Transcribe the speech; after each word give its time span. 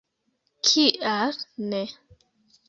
Kial 0.69 1.37
ne! 1.69 1.83